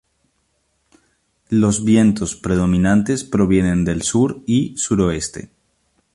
Los 1.49 1.85
vientos 1.85 2.35
predominantes 2.35 3.23
provienen 3.23 3.85
del 3.85 4.01
sur 4.01 4.41
y 4.47 4.75
suroeste. 4.75 5.51